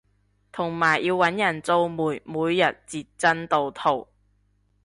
[0.51, 4.07] 同埋要搵人做媒每日截進度圖